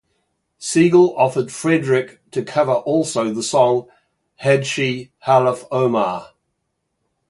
[0.57, 3.87] Siegel offered Frederik to cover also the song
[4.41, 6.33] "Hadschi Halef Omar".